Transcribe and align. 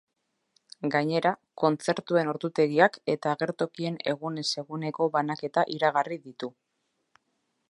Gainera, 0.95 1.33
kontzertuen 1.63 2.31
ordutegiak 2.33 2.99
eta 3.17 3.35
agertokien 3.35 4.01
egunez 4.15 4.49
eguneko 4.65 5.11
banaketa 5.19 5.69
iragarri 5.79 6.23
ditu. 6.29 6.55